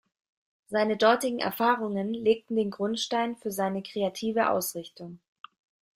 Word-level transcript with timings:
Seine 0.65 0.97
dortigen 0.97 1.37
Erfahrungen 1.37 2.11
legten 2.11 2.55
den 2.55 2.71
Grundstein 2.71 3.35
für 3.35 3.51
seine 3.51 3.83
kreative 3.83 4.49
Ausrichtung. 4.49 5.19